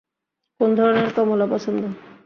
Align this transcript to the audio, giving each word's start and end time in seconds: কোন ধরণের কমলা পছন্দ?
কোন 0.59 0.69
ধরণের 0.75 1.09
কমলা 1.13 1.45
পছন্দ? 1.45 1.81